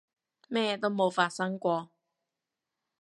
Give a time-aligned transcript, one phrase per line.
[0.47, 1.91] 咩都冇發生過